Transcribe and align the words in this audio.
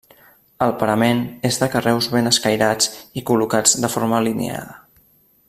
El 0.67 0.71
parament 0.83 1.21
és 1.49 1.59
de 1.63 1.67
carreus 1.75 2.07
ben 2.15 2.31
escairats 2.31 2.89
i 3.21 3.25
col·locats 3.29 3.77
de 3.85 3.93
forma 3.99 4.19
alineada. 4.23 4.75